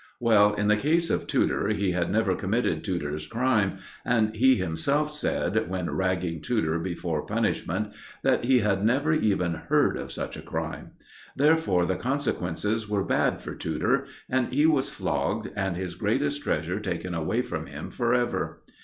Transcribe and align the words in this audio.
Well, 0.19 0.55
in 0.55 0.67
the 0.67 0.77
case 0.77 1.11
of 1.11 1.27
Tudor, 1.27 1.67
he 1.67 1.91
had 1.91 2.09
never 2.11 2.33
committed 2.33 2.83
Tudor's 2.83 3.27
crime, 3.27 3.77
and 4.03 4.35
he 4.35 4.55
himself 4.55 5.11
said, 5.11 5.69
when 5.69 5.91
ragging 5.91 6.41
Tudor 6.41 6.79
before 6.79 7.23
punishment, 7.27 7.93
that 8.23 8.43
he 8.45 8.61
had 8.61 8.83
never 8.83 9.13
even 9.13 9.53
heard 9.53 9.97
of 9.97 10.11
such 10.11 10.35
a 10.37 10.41
crime. 10.41 10.93
Therefore 11.35 11.85
the 11.85 11.97
consequences 11.97 12.89
were 12.89 13.03
bad 13.03 13.43
for 13.43 13.53
Tudor, 13.53 14.05
and 14.27 14.51
he 14.51 14.65
was 14.65 14.89
flogged 14.89 15.51
and 15.55 15.77
his 15.77 15.93
greatest 15.93 16.41
treasure 16.41 16.79
taken 16.79 17.13
away 17.13 17.43
from 17.43 17.67
him 17.67 17.91
for 17.91 18.11
ever. 18.15 18.63